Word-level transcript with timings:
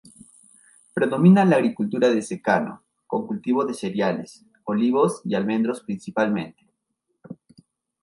Predomina 0.95 1.45
la 1.45 1.57
agricultura 1.57 2.09
de 2.09 2.23
secano 2.23 2.81
con 3.05 3.27
cultivo 3.27 3.65
de 3.65 3.75
cereales, 3.75 4.43
olivos 4.65 5.21
y 5.25 5.35
almendros 5.35 5.81
principalmente. 5.81 6.65